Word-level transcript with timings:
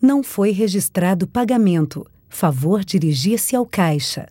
Não 0.00 0.22
foi 0.22 0.52
registrado 0.52 1.26
pagamento. 1.26 2.06
Favor 2.28 2.84
dirigir-se 2.84 3.56
ao 3.56 3.66
caixa. 3.66 4.26